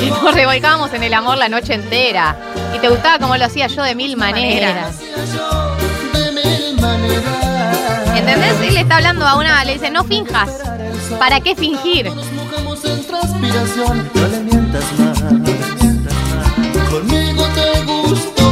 Y 0.00 0.06
nos 0.24 0.34
revolcábamos 0.34 0.92
en 0.94 1.02
el 1.02 1.14
amor 1.14 1.38
la 1.38 1.48
noche 1.48 1.74
entera. 1.74 2.36
Y 2.74 2.78
te 2.78 2.88
gustaba 2.88 3.18
como 3.18 3.36
lo 3.36 3.44
hacía 3.46 3.66
yo 3.66 3.82
de 3.82 3.94
mil 3.94 4.16
maneras. 4.16 4.98
De 5.00 5.06
mil 5.06 5.24
maneras 5.34 5.67
¿Entendés? 8.18 8.60
Él 8.62 8.76
está 8.76 8.96
hablando 8.96 9.24
a 9.26 9.36
una, 9.36 9.64
le 9.64 9.74
dice, 9.74 9.90
no 9.90 10.02
finjas. 10.02 10.50
¿Para 11.20 11.40
qué 11.40 11.54
fingir? 11.54 12.06
Nos 12.06 12.32
mojamos 12.32 12.84
en 12.84 13.06
transpiración, 13.06 14.10
no 14.12 14.28
le 14.28 14.40
mientas 14.40 14.84
más. 14.98 15.18
Conmigo 16.90 17.46
te 17.54 17.80
gustó. 17.84 18.48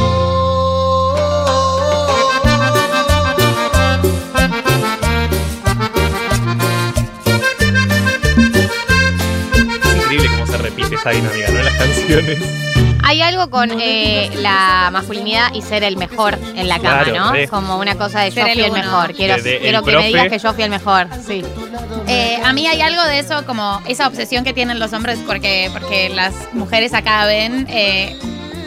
Es 9.84 9.96
increíble 9.96 10.28
cómo 10.30 10.46
se 10.46 10.58
repite 10.58 10.94
esa 10.94 11.10
dinámica, 11.10 11.50
¿no? 11.50 11.58
En 11.58 11.64
las 11.64 11.74
canciones. 11.74 12.75
Hay 13.08 13.22
algo 13.22 13.48
con 13.50 13.70
eh, 13.80 14.30
la 14.40 14.90
masculinidad 14.92 15.54
y 15.54 15.62
ser 15.62 15.84
el 15.84 15.96
mejor 15.96 16.36
en 16.56 16.68
la 16.68 16.80
cama, 16.80 17.04
Claro, 17.04 17.18
¿no? 17.26 17.32
re. 17.32 17.46
Como 17.46 17.78
una 17.78 17.94
cosa 17.94 18.20
de 18.22 18.30
yo 18.30 18.34
Ser 18.42 18.48
el 18.48 18.54
fui 18.54 18.64
el 18.64 18.70
uno. 18.72 18.80
mejor. 18.82 19.14
Quiero, 19.14 19.36
De- 19.36 19.42
de 19.42 19.58
quiero 19.60 19.78
el 19.78 19.84
que 19.84 19.90
me 19.90 19.92
profe. 19.92 20.06
digas 20.08 20.28
que 20.28 20.38
yo 20.40 20.52
fui 20.54 20.64
el 20.64 20.70
mejor. 20.70 21.06
Sí. 21.24 21.44
Eh, 22.08 22.40
a 22.44 22.52
mí 22.52 22.66
hay 22.66 22.80
algo 22.80 23.02
de 23.04 23.20
eso, 23.20 23.46
como 23.46 23.80
esa 23.86 24.08
obsesión 24.08 24.42
que 24.42 24.52
tienen 24.52 24.80
los 24.80 24.92
hombres 24.92 25.18
porque, 25.24 25.70
porque 25.72 26.08
las 26.08 26.34
mujeres 26.52 26.94
acaben. 26.94 27.66
eh, 27.70 28.16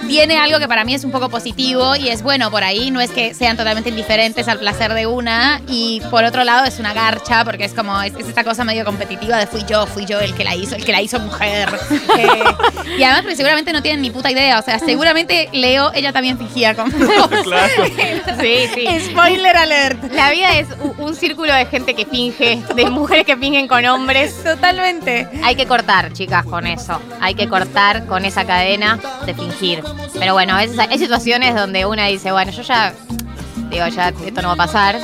tiene 0.09 0.39
algo 0.39 0.57
que 0.57 0.67
para 0.67 0.83
mí 0.83 0.95
es 0.95 1.03
un 1.03 1.11
poco 1.11 1.29
positivo 1.29 1.95
y 1.95 2.09
es 2.09 2.23
bueno 2.23 2.49
por 2.49 2.63
ahí, 2.63 2.89
no 2.89 2.99
es 2.99 3.11
que 3.11 3.35
sean 3.35 3.55
totalmente 3.55 3.89
indiferentes 3.89 4.47
al 4.47 4.57
placer 4.57 4.95
de 4.95 5.05
una 5.05 5.61
y 5.67 6.01
por 6.09 6.23
otro 6.23 6.43
lado 6.43 6.65
es 6.65 6.79
una 6.79 6.93
garcha 6.93 7.45
porque 7.45 7.65
es 7.65 7.75
como, 7.75 8.01
es, 8.01 8.15
es 8.15 8.27
esta 8.27 8.43
cosa 8.43 8.63
medio 8.63 8.83
competitiva 8.85 9.37
de 9.37 9.45
fui 9.45 9.63
yo, 9.69 9.85
fui 9.85 10.07
yo 10.07 10.19
el 10.19 10.33
que 10.33 10.43
la 10.43 10.55
hizo, 10.55 10.75
el 10.75 10.83
que 10.83 10.91
la 10.91 11.01
hizo 11.01 11.19
mujer. 11.19 11.69
Eh, 12.17 12.43
y 12.97 13.03
además 13.03 13.21
porque 13.21 13.35
seguramente 13.35 13.71
no 13.71 13.83
tienen 13.83 14.01
ni 14.01 14.09
puta 14.09 14.31
idea, 14.31 14.57
o 14.57 14.63
sea, 14.63 14.79
seguramente 14.79 15.47
Leo, 15.53 15.91
ella 15.93 16.11
también 16.11 16.39
fingía 16.39 16.75
con 16.75 16.89
Claro. 17.43 17.85
Sí, 18.41 18.67
sí. 18.73 18.87
Spoiler 19.11 19.55
alert. 19.55 20.11
La 20.11 20.31
vida 20.31 20.57
es 20.57 20.67
un 20.97 21.15
círculo 21.15 21.53
de 21.53 21.67
gente 21.67 21.93
que 21.93 22.05
finge, 22.05 22.61
de 22.75 22.89
mujeres 22.89 23.25
que 23.25 23.37
fingen 23.37 23.67
con 23.67 23.85
hombres. 23.85 24.43
Totalmente. 24.43 25.27
Hay 25.43 25.55
que 25.55 25.67
cortar, 25.67 26.13
chicas, 26.13 26.45
con 26.45 26.65
eso. 26.65 26.99
Hay 27.21 27.35
que 27.35 27.47
cortar 27.47 28.07
con 28.07 28.25
esa 28.25 28.45
cadena 28.45 28.99
de 29.25 29.33
fingir. 29.35 29.83
Pero 30.17 30.33
bueno, 30.33 30.55
a 30.55 30.57
veces 30.57 30.77
hay, 30.79 30.97
situaciones 30.97 31.55
donde 31.55 31.85
una 31.85 32.05
dice, 32.07 32.31
bueno, 32.31 32.51
yo 32.51 32.61
ya, 32.61 32.93
digo, 33.69 33.87
ya 33.87 34.09
esto 34.09 34.41
no 34.41 34.49
va 34.49 34.53
a 34.55 34.57
pasar. 34.57 34.99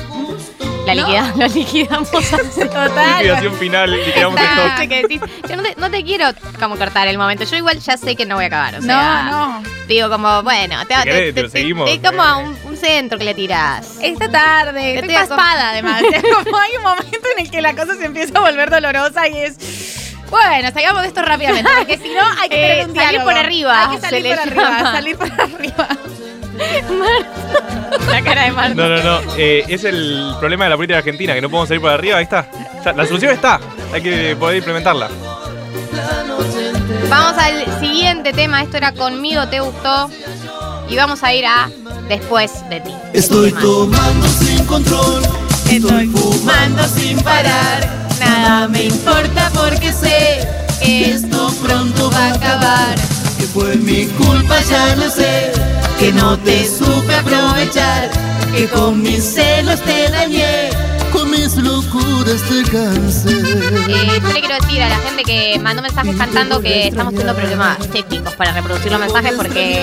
La 0.85 0.93
liquida- 0.93 1.33
lo 1.37 1.47
liquidamos 1.47 2.09
así. 2.13 2.59
Total. 2.61 3.17
Liquidación 3.17 3.53
final, 3.55 3.91
liquidamos 3.91 4.39
Está, 4.39 4.75
esto. 4.83 4.89
que 4.89 5.01
decís, 5.01 5.21
yo 5.49 5.55
no 5.55 5.63
te, 5.63 5.75
no 5.77 5.89
te 5.89 6.03
quiero 6.03 6.27
como 6.59 6.75
cortar 6.77 7.07
el 7.07 7.17
momento. 7.17 7.43
Yo 7.43 7.55
igual 7.57 7.79
ya 7.79 7.97
sé 7.97 8.15
que 8.15 8.25
no 8.25 8.35
voy 8.35 8.43
a 8.43 8.47
acabar. 8.47 8.75
O 8.75 8.81
sea, 8.83 9.23
No, 9.23 9.61
no. 9.61 9.63
Digo, 9.87 10.09
como, 10.09 10.43
bueno, 10.43 10.85
te, 10.85 10.95
querés, 11.03 11.33
te 11.33 11.41
lo 11.43 11.49
seguimos. 11.49 11.89
te- 11.89 12.01
como 12.07 12.21
a 12.21 12.37
un, 12.37 12.55
un 12.65 12.77
centro 12.77 13.17
que 13.17 13.23
le 13.23 13.33
tirás. 13.33 13.97
Esta 14.01 14.29
tarde, 14.29 14.79
Te 14.79 14.99
estoy 14.99 15.15
paspada 15.15 15.71
además. 15.71 16.01
Es 16.03 16.21
como 16.43 16.57
hay 16.57 16.71
un 16.77 16.83
momento 16.83 17.27
en 17.35 17.45
el 17.45 17.49
que 17.51 17.61
la 17.61 17.73
cosa 17.75 17.95
se 17.95 18.05
empieza 18.05 18.37
a 18.37 18.41
volver 18.41 18.69
dolorosa 18.69 19.27
y 19.27 19.37
es. 19.39 19.55
Bueno, 20.29 20.69
salgamos 20.73 21.01
de 21.03 21.07
esto 21.09 21.21
rápidamente, 21.21 21.69
porque 21.77 21.97
si 21.97 22.09
no 22.13 22.21
hay 22.41 22.49
que 22.49 22.81
Eh, 22.81 22.87
salir 22.95 23.21
por 23.21 23.33
arriba, 23.33 23.89
Hay 23.89 23.95
que 23.97 24.01
salir 24.01 24.35
por 24.35 24.39
arriba, 24.39 24.63
llama. 24.77 24.91
salir 24.91 25.17
por 25.17 25.31
arriba. 25.31 25.87
La 28.09 28.21
cara 28.23 28.43
de 28.45 28.51
Marta. 28.51 28.73
No, 28.75 28.87
no, 28.89 29.03
no. 29.03 29.19
eh, 29.37 29.63
es 29.67 29.83
el 29.83 30.33
problema 30.39 30.63
de 30.65 30.69
la 30.71 30.75
política 30.77 30.97
argentina, 30.99 31.33
que 31.33 31.41
no 31.41 31.49
podemos 31.49 31.67
salir 31.67 31.81
por 31.81 31.91
arriba. 31.91 32.17
Ahí 32.17 32.23
está. 32.23 32.47
La 32.95 33.05
solución 33.05 33.31
está. 33.33 33.59
Hay 33.93 34.01
que 34.01 34.35
poder 34.39 34.57
implementarla. 34.57 35.09
Vamos 37.09 37.37
al 37.37 37.79
siguiente 37.79 38.31
tema. 38.33 38.61
Esto 38.61 38.77
era 38.77 38.91
conmigo, 38.93 39.47
¿te 39.47 39.59
gustó? 39.59 40.09
Y 40.89 40.95
vamos 40.95 41.23
a 41.23 41.33
ir 41.33 41.45
a 41.45 41.69
después 42.07 42.67
de 42.69 42.79
ti. 42.81 42.93
Estoy 43.13 43.49
Tema. 43.49 43.61
tomando 43.61 44.27
sin 44.27 44.65
control. 44.65 45.23
Estoy 45.69 46.07
fumando 46.07 46.83
sin 46.87 47.19
parar. 47.21 48.04
Nada 48.19 48.67
me 48.67 48.85
importa 48.85 49.51
porque 49.53 49.91
sé 49.91 50.47
que 50.81 51.11
esto 51.11 51.51
pronto 51.63 52.09
va 52.11 52.27
a 52.27 52.33
acabar. 52.33 52.95
Que 53.37 53.45
fue 53.45 53.75
mi 53.75 54.05
culpa, 54.07 54.59
ya 54.69 54.95
lo 54.95 55.09
sé. 55.09 55.51
Que 55.99 56.11
no 56.11 56.37
te 56.39 56.67
supe 56.67 57.15
aprovechar. 57.15 58.09
Que 58.53 58.67
con 58.67 59.01
mis 59.01 59.23
celos 59.23 59.81
te 59.81 60.09
dañé. 60.09 60.69
Con 61.11 61.31
mis 61.31 61.55
locuras 61.55 62.41
te 62.49 62.63
cansé. 62.69 63.31
Eh, 63.87 64.19
yo 64.21 64.33
le 64.33 64.39
quiero 64.39 64.55
decir 64.61 64.81
a 64.81 64.89
la 64.89 64.97
gente 64.99 65.23
que 65.23 65.59
mandó 65.59 65.81
mensajes 65.81 66.15
cantando 66.15 66.61
que 66.61 66.87
estamos 66.87 67.13
teniendo 67.13 67.35
problemas 67.35 67.77
técnicos 67.89 68.33
para 68.35 68.51
reproducir 68.51 68.91
los 68.91 68.99
mensajes 68.99 69.33
porque 69.35 69.81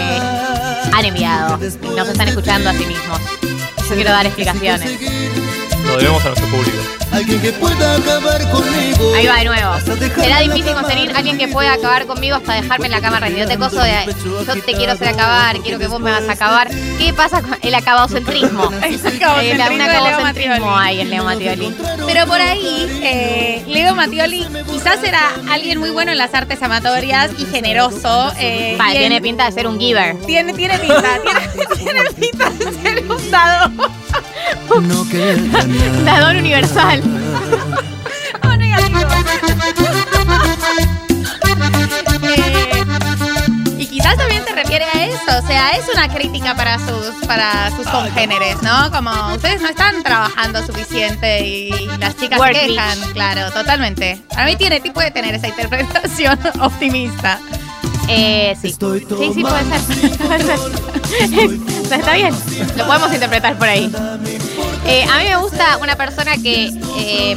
han 0.92 1.04
enviado 1.04 1.58
y 1.82 1.86
nos 1.96 2.08
están 2.08 2.28
escuchando 2.28 2.70
a 2.70 2.72
sí 2.74 2.84
mismos. 2.84 3.20
Yo 3.88 3.94
quiero 3.94 4.10
dar 4.10 4.26
explicaciones. 4.26 4.90
Lo 5.86 5.96
debemos 5.96 6.22
a 6.22 6.28
nuestro 6.28 6.48
público. 6.48 7.01
Alguien 7.12 7.40
que 7.42 7.52
pueda 7.52 7.96
acabar 7.96 8.40
conmigo. 8.50 9.14
Ahí 9.14 9.26
va 9.26 9.36
de 9.36 9.44
nuevo. 9.44 9.74
Será 10.16 10.40
difícil 10.40 10.72
conseguir 10.74 11.12
alguien 11.14 11.36
que 11.38 11.48
pueda 11.48 11.74
acabar 11.74 12.06
conmigo 12.06 12.36
hasta 12.36 12.54
dejarme 12.54 12.86
en 12.86 12.92
la 12.92 13.00
cama 13.00 13.20
rendido. 13.20 13.46
Te 13.46 13.58
coso 13.58 13.82
de 13.82 13.92
yo 14.46 14.54
te 14.62 14.72
quiero 14.74 14.92
hacer 14.92 15.08
acabar, 15.08 15.58
quiero 15.60 15.78
que 15.78 15.86
vos 15.88 16.00
me 16.00 16.10
vas 16.10 16.26
a 16.28 16.32
acabar. 16.32 16.68
¿Qué 16.98 17.12
pasa 17.12 17.42
con 17.42 17.56
el 17.60 17.74
acabocentrismo? 17.74 18.70
Es 18.82 19.04
acabocentrismo 19.04 19.40
Eh, 19.42 19.74
un 19.74 19.80
acabocentrismo 19.82 20.76
en 21.00 21.10
Leo 21.10 21.24
Mattioli. 21.24 21.74
Pero 22.06 22.26
por 22.26 22.40
ahí, 22.40 23.00
eh, 23.02 23.62
Leo 23.68 23.94
Mattioli 23.94 24.46
quizás 24.70 25.02
era 25.04 25.32
alguien 25.50 25.78
muy 25.78 25.90
bueno 25.90 26.12
en 26.12 26.18
las 26.18 26.32
artes 26.34 26.62
amatorias 26.62 27.30
y 27.38 27.44
generoso. 27.44 28.32
eh, 28.38 28.74
Pa, 28.78 28.90
tiene 28.92 29.20
pinta 29.20 29.44
de 29.46 29.52
ser 29.52 29.66
un 29.66 29.78
giver. 29.78 30.16
Tiene, 30.22 30.52
tiene 30.54 30.78
pinta, 30.78 31.02
tiene, 31.76 31.76
tiene 31.76 32.04
pinta 32.18 32.50
de 32.50 32.72
ser 32.82 33.02
queda 35.10 35.34
nada. 35.36 36.04
Dador 36.04 36.36
universal. 36.36 37.01
Oh, 38.44 38.56
negativo. 38.56 38.98
Eh, 42.24 42.84
y 43.78 43.86
quizás 43.86 44.16
también 44.16 44.44
te 44.44 44.52
refiere 44.52 44.84
a 44.84 45.04
eso, 45.06 45.38
o 45.42 45.46
sea, 45.46 45.70
es 45.72 45.88
una 45.92 46.08
crítica 46.08 46.54
para 46.54 46.78
sus, 46.78 47.26
para 47.26 47.70
sus 47.76 47.86
congéneres, 47.86 48.62
¿no? 48.62 48.90
Como 48.90 49.34
ustedes 49.34 49.60
no 49.60 49.68
están 49.68 50.02
trabajando 50.02 50.64
suficiente 50.64 51.46
y 51.46 51.70
las 51.98 52.16
chicas 52.16 52.38
Work 52.38 52.54
se 52.54 52.66
quejan, 52.68 52.98
claro, 53.12 53.50
totalmente. 53.52 54.20
A 54.36 54.44
mí 54.44 54.56
tiene, 54.56 54.80
puede 54.80 55.10
tener 55.10 55.34
esa 55.34 55.48
interpretación 55.48 56.38
optimista. 56.60 57.38
Eh, 58.08 58.56
sí. 58.60 58.68
Estoy 58.68 59.00
Sí, 59.00 59.32
sí, 59.34 59.42
puede 59.42 59.64
ser. 59.64 59.92
Está 61.98 62.14
bien. 62.14 62.34
Lo 62.76 62.86
podemos 62.86 63.12
interpretar 63.12 63.56
por 63.56 63.68
ahí. 63.68 63.92
Eh, 64.86 65.04
a 65.04 65.18
mí 65.18 65.24
me 65.24 65.36
gusta 65.36 65.76
una 65.78 65.96
persona 65.96 66.32
que, 66.42 66.66
eh, 66.98 67.36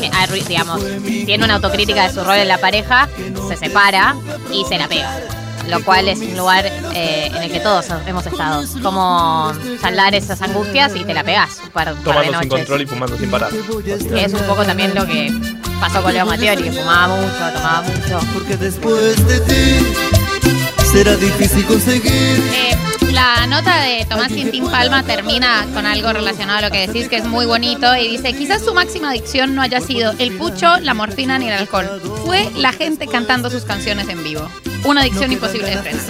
que, 0.00 0.10
arru- 0.10 0.44
digamos, 0.46 0.80
tiene 1.26 1.44
una 1.44 1.56
autocrítica 1.56 2.08
de 2.08 2.14
su 2.14 2.24
rol 2.24 2.36
en 2.36 2.48
la 2.48 2.58
pareja, 2.58 3.08
se 3.48 3.56
separa 3.56 4.16
y 4.50 4.64
se 4.64 4.78
la 4.78 4.88
pega. 4.88 5.14
Lo 5.68 5.84
cual 5.84 6.08
es 6.08 6.18
un 6.20 6.34
lugar 6.34 6.64
eh, 6.94 7.26
en 7.26 7.42
el 7.42 7.52
que 7.52 7.60
todos 7.60 7.84
hemos 8.06 8.24
estado. 8.26 8.64
Como 8.82 9.52
saldar 9.82 10.14
esas 10.14 10.40
angustias 10.40 10.92
y 10.96 11.04
te 11.04 11.12
la 11.12 11.22
pegas 11.22 11.58
un 11.62 11.68
par, 11.70 11.92
un 11.92 11.98
par 11.98 12.04
de 12.04 12.04
Tomando 12.04 12.24
sin 12.40 12.48
noches. 12.48 12.50
control 12.50 12.82
y 12.82 12.86
fumando 12.86 13.18
sin 13.18 13.30
parar. 13.30 13.50
Que 13.50 14.24
es 14.24 14.32
un 14.32 14.40
poco 14.46 14.64
también 14.64 14.94
lo 14.94 15.04
que 15.06 15.30
pasó 15.78 16.02
con 16.02 16.14
Leo 16.14 16.24
Mattioli, 16.24 16.62
que 16.62 16.72
fumaba 16.72 17.14
mucho, 17.14 17.52
tomaba 17.52 17.82
mucho. 17.82 18.20
Porque 18.32 18.56
después 18.56 19.26
de 19.28 19.40
ti 19.40 19.86
será 20.90 21.14
difícil 21.16 21.66
conseguir. 21.66 22.42
La 23.18 23.48
nota 23.48 23.80
de 23.80 24.06
Tomás 24.08 24.28
Quintín 24.28 24.70
Palma 24.70 25.02
termina 25.02 25.66
con 25.74 25.86
algo 25.86 26.12
relacionado 26.12 26.60
a 26.60 26.62
lo 26.62 26.70
que 26.70 26.86
decís, 26.86 27.08
que 27.08 27.16
es 27.16 27.24
muy 27.24 27.46
bonito, 27.46 27.96
y 27.96 28.06
dice, 28.06 28.32
quizás 28.32 28.64
su 28.64 28.72
máxima 28.72 29.10
adicción 29.10 29.56
no 29.56 29.62
haya 29.62 29.80
sido 29.80 30.14
el 30.20 30.38
pucho, 30.38 30.78
la 30.78 30.94
morfina 30.94 31.36
ni 31.36 31.48
el 31.48 31.54
alcohol. 31.54 32.00
Fue 32.24 32.48
la 32.54 32.70
gente 32.70 33.08
cantando 33.08 33.50
sus 33.50 33.64
canciones 33.64 34.08
en 34.08 34.22
vivo. 34.22 34.48
Una 34.84 35.00
adicción 35.02 35.32
imposible 35.32 35.70
de 35.70 35.76
frenar. 35.78 36.00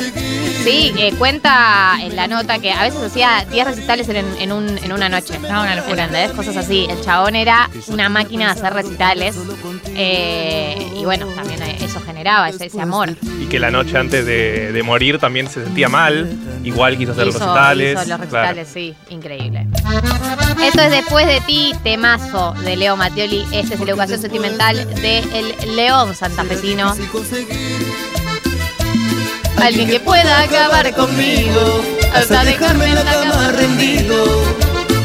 Sí, 0.65 0.93
eh, 0.99 1.15
cuenta 1.19 1.97
en 2.01 2.15
la 2.15 2.27
nota 2.27 2.59
que 2.59 2.71
a 2.73 2.83
veces 2.83 3.01
hacía 3.03 3.47
10 3.51 3.67
recitales 3.67 4.09
en, 4.11 4.25
en 4.39 4.53
un- 4.53 4.77
en 4.79 4.93
una 4.93 5.09
noche. 5.09 5.39
No, 5.39 5.63
una 5.63 5.75
locura. 5.75 6.05
¿Entendés? 6.05 6.33
Cosas 6.33 6.57
así. 6.57 6.87
El 6.91 7.01
chabón 7.01 7.35
era 7.37 7.71
una 7.89 8.09
máquina 8.09 8.47
de 8.53 8.61
hacer 8.61 8.73
recitales. 8.75 9.37
eh, 10.01 10.93
y 10.97 11.05
bueno, 11.05 11.27
también 11.35 11.63
eso 11.63 12.01
generaba 12.05 12.49
ese, 12.51 12.67
ese 12.67 12.81
amor. 12.81 13.17
Y 13.41 13.47
que 13.47 13.59
la 13.59 13.71
noche 13.71 13.97
antes 13.97 14.25
de, 14.27 14.71
de 14.73 14.83
morir 14.83 15.19
también 15.19 15.49
se 15.49 15.65
sentía 15.65 15.89
mal. 15.89 16.31
Igual 16.63 16.99
quiso 16.99 17.13
hacer 17.13 17.27
los 17.27 17.35
recitales. 17.35 17.93
hizo 17.93 17.99
los 18.01 18.29
Claro. 18.29 18.49
recitales, 18.55 18.69
sí, 18.73 18.95
increíble. 19.11 19.67
Esto 20.63 20.83
es 20.83 20.91
Después 20.91 21.27
de 21.27 21.41
ti, 21.43 21.73
temazo 21.83 22.53
de 22.65 22.77
Leo 22.77 22.97
Mattioli. 22.97 23.47
Este 23.53 23.75
es 23.75 23.81
la 23.81 23.91
educación 23.91 24.21
sentimental 24.21 24.77
de 25.01 25.19
El 25.63 25.77
León 25.77 26.15
santafesino. 26.15 26.95
Alguien 29.63 29.89
que 29.89 30.01
pueda 30.01 30.43
acabar 30.43 30.95
conmigo 30.95 31.83
hasta 32.15 32.45
dejarme 32.45 32.87
en 32.87 32.95
la 32.95 33.05
cama 33.05 33.49
rendido. 33.53 34.25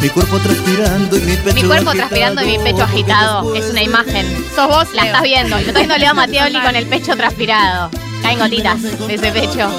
Mi 0.01 0.09
cuerpo 0.09 0.37
transpirando 0.39 1.17
y 1.17 1.21
mi 1.21 1.35
pecho 1.37 1.55
Mi 1.55 1.63
cuerpo 1.63 1.89
agitado. 1.89 1.95
transpirando 1.95 2.43
y 2.43 2.45
mi 2.45 2.59
pecho 2.59 2.83
agitado. 2.83 3.55
Es 3.55 3.69
una 3.69 3.83
imagen. 3.83 4.25
Sos 4.55 4.67
vos, 4.67 4.87
La 4.93 5.05
estás 5.05 5.21
viendo. 5.23 5.55
Lo 5.55 5.61
está 5.61 5.79
viendo 5.79 5.97
Leo 5.97 6.13
Mattioli 6.13 6.61
con 6.61 6.75
el 6.75 6.85
pecho 6.87 7.15
transpirado. 7.15 7.89
Caen 8.21 8.39
gotitas 8.39 8.81
de 8.81 9.13
ese 9.15 9.31
pecho. 9.31 9.69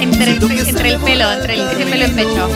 Entre, 0.00 0.32
el 0.32 0.98
pelo, 1.00 1.32
entre 1.32 1.54
el, 1.54 1.60
ese 1.60 1.86
pelo 1.86 2.04
en 2.04 2.14
pecho. 2.14 2.48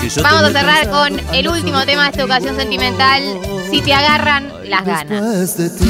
que 0.00 0.08
yo 0.08 0.22
Vamos 0.22 0.42
a 0.42 0.52
cerrar 0.52 0.90
con 0.90 1.20
el 1.34 1.48
último 1.48 1.84
tema 1.86 2.04
de 2.04 2.10
esta 2.10 2.24
ocasión 2.24 2.56
sentimental. 2.56 3.22
Si 3.70 3.80
te 3.80 3.94
agarran 3.94 4.52
las 4.68 4.84
ganas. 4.84 5.56
Después 5.56 5.56
de 5.56 5.70
ti 5.70 5.84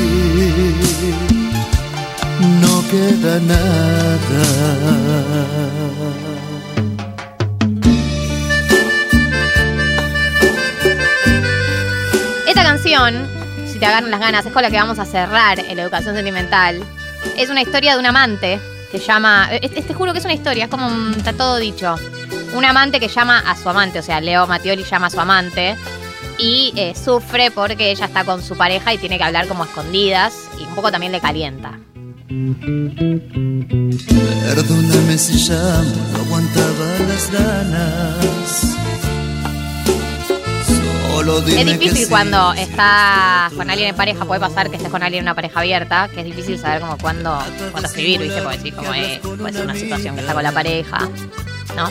no 2.61 2.74
queda 2.91 3.41
nada. 3.41 5.25
Esta 12.47 12.63
canción, 12.63 13.27
si 13.67 13.79
te 13.79 13.87
agarran 13.87 14.11
las 14.11 14.21
ganas, 14.21 14.47
es 14.47 14.53
con 14.53 14.63
la 14.63 14.71
que 14.71 14.77
vamos 14.77 14.99
a 14.99 15.05
cerrar 15.05 15.59
en 15.59 15.77
la 15.77 15.83
educación 15.83 16.15
sentimental. 16.15 16.83
Es 17.37 17.49
una 17.51 17.63
historia 17.63 17.95
de 17.95 17.99
un 18.01 18.07
amante 18.07 18.61
que 18.93 18.99
llama. 18.99 19.49
Te, 19.61 19.95
juro 19.95 20.13
que 20.13 20.19
es 20.19 20.25
una 20.25 20.35
historia, 20.35 20.65
es 20.65 20.71
como. 20.71 20.87
un- 20.87 21.15
Está 21.17 21.33
todo 21.33 21.57
dicho. 21.57 21.97
Un 22.55 22.65
amante 22.65 23.01
que 23.01 23.09
llama 23.09 23.41
a 23.41 23.57
su 23.57 23.69
amante, 23.69 23.99
o 23.99 24.03
sea, 24.03 24.21
Leo 24.21 24.47
Mattioli 24.47 24.85
llama 24.85 25.09
a 25.09 25.11
su 25.11 25.19
amante 25.21 25.77
y 26.39 26.73
eh, 26.77 26.95
sufre 26.95 27.51
porque 27.51 27.91
ella 27.91 28.07
está 28.07 28.25
con 28.25 28.43
su 28.43 28.57
pareja 28.57 28.93
y 28.95 28.99
tiene 28.99 29.19
que 29.19 29.25
hablar 29.25 29.49
como 29.49 29.65
escondidas 29.65 30.35
y 30.61 30.65
un 30.65 30.75
poco 30.77 30.93
también 30.93 31.11
le 31.11 31.21
calienta. 31.21 31.73
Perdóname 34.47 35.19
si 35.19 35.39
ya 35.47 35.83
no 35.83 36.19
aguantaba 36.21 36.99
las 37.07 37.31
ganas. 37.31 38.77
Solo 40.67 41.43
dime 41.43 41.61
Es 41.61 41.67
que 41.67 41.73
difícil 41.79 42.05
sí. 42.05 42.11
cuando 42.11 42.55
estás 42.55 43.53
con 43.53 43.69
alguien 43.69 43.91
en 43.91 43.97
pareja, 43.97 44.25
puede 44.25 44.41
pasar 44.41 44.71
que 44.71 44.77
estés 44.77 44.91
con 44.91 45.03
alguien 45.03 45.21
en 45.21 45.27
una 45.27 45.35
pareja 45.35 45.61
abierta, 45.61 46.09
que 46.09 46.21
es 46.21 46.27
difícil 46.27 46.59
saber 46.59 46.81
como 46.81 46.97
cuándo, 46.97 47.39
cuándo 47.73 47.89
escribir, 47.89 48.21
¿viste? 48.23 48.41
Porque 48.41 48.57
decís 48.57 48.75
como 48.75 48.95
eh, 48.95 49.21
puede 49.23 49.53
ser 49.53 49.65
una 49.65 49.75
situación 49.75 50.15
que 50.15 50.23
está 50.23 50.33
con 50.33 50.43
la 50.43 50.53
pareja, 50.53 51.09
¿no? 51.77 51.91